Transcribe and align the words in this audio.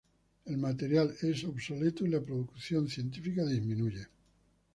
El 0.45 0.57
material 0.57 1.15
es 1.21 1.43
obsoleto 1.43 2.03
y 2.03 2.09
las 2.09 2.23
producción 2.23 2.87
científica 2.89 3.45
disminuye. 3.45 4.07